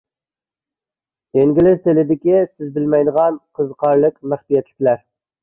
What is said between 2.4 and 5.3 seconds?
سىز بىلمەيدىغان قىزىقارلىق مەخپىيەتلىكلەر.